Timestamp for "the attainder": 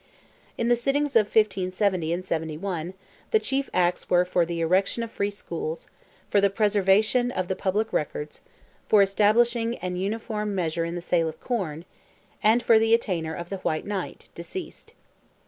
12.79-13.35